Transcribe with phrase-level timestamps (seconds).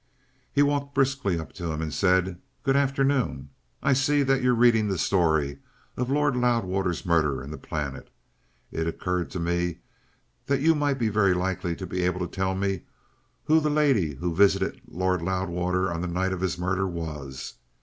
[0.51, 3.51] He walked briskly up to him and said: "Good afternoon.
[3.83, 5.59] I see that you're reading the story
[5.95, 8.09] of Lord Loudwater's murder in the Planet.
[8.71, 9.81] It occurred to me
[10.47, 12.81] that you might very likely be able to tell me
[13.43, 17.57] who the lady who visited Lord Loudwater on the night of his murder was.